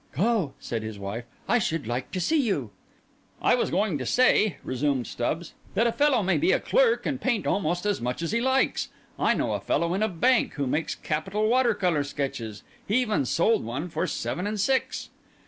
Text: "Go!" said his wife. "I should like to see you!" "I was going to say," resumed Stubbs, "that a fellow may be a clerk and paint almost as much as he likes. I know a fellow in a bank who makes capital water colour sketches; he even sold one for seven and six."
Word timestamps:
"Go!" 0.15 0.55
said 0.59 0.81
his 0.81 0.97
wife. 0.97 1.25
"I 1.47 1.59
should 1.59 1.85
like 1.85 2.09
to 2.09 2.19
see 2.19 2.41
you!" 2.41 2.71
"I 3.39 3.53
was 3.53 3.69
going 3.69 3.99
to 3.99 4.05
say," 4.07 4.57
resumed 4.63 5.05
Stubbs, 5.05 5.53
"that 5.75 5.85
a 5.85 5.91
fellow 5.91 6.23
may 6.23 6.39
be 6.39 6.51
a 6.51 6.59
clerk 6.59 7.05
and 7.05 7.21
paint 7.21 7.45
almost 7.45 7.85
as 7.85 8.01
much 8.01 8.23
as 8.23 8.31
he 8.31 8.41
likes. 8.41 8.89
I 9.19 9.35
know 9.35 9.53
a 9.53 9.59
fellow 9.61 9.93
in 9.93 10.01
a 10.01 10.09
bank 10.09 10.53
who 10.53 10.65
makes 10.65 10.95
capital 10.95 11.47
water 11.47 11.75
colour 11.75 12.03
sketches; 12.03 12.63
he 12.87 12.95
even 12.99 13.25
sold 13.25 13.63
one 13.63 13.89
for 13.89 14.07
seven 14.07 14.47
and 14.47 14.59
six." 14.59 15.11